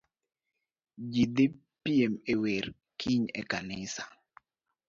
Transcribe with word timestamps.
Ji 1.11 1.23
dhi 1.35 1.45
piem 1.83 2.13
e 2.31 2.33
wer 2.41 2.65
kiny 2.99 3.25
ekanisa. 3.39 4.03